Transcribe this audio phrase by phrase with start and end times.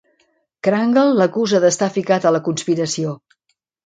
[0.67, 3.13] Crangle l'acusa d'estar ficat a la conspiració.